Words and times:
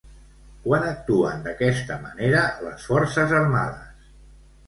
Quan 0.61 0.85
actuen 0.91 1.43
d'aquesta 1.47 1.97
manera 2.07 2.41
les 2.63 2.87
forces 2.93 3.35
armades? 3.43 4.11